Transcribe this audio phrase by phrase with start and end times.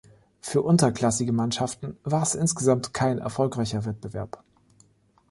[0.41, 4.43] Für unterklassige Mannschaften war es insgesamt kein erfolgreicher Wettbewerb.